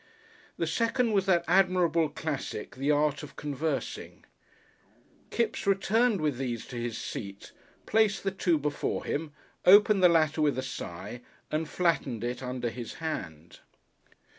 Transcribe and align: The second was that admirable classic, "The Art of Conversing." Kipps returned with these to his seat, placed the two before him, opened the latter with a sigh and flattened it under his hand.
The 0.57 0.65
second 0.65 1.11
was 1.11 1.27
that 1.27 1.45
admirable 1.47 2.09
classic, 2.09 2.75
"The 2.75 2.89
Art 2.89 3.21
of 3.21 3.35
Conversing." 3.35 4.25
Kipps 5.29 5.67
returned 5.67 6.21
with 6.21 6.39
these 6.39 6.65
to 6.69 6.75
his 6.75 6.97
seat, 6.97 7.51
placed 7.85 8.23
the 8.23 8.31
two 8.31 8.57
before 8.57 9.05
him, 9.05 9.31
opened 9.63 10.01
the 10.01 10.09
latter 10.09 10.41
with 10.41 10.57
a 10.57 10.63
sigh 10.63 11.21
and 11.51 11.69
flattened 11.69 12.23
it 12.23 12.41
under 12.41 12.71
his 12.71 12.95
hand. 12.95 13.59